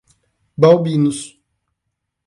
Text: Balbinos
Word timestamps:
Balbinos 0.61 1.37